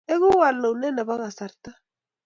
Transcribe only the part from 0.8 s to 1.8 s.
nebo kasarta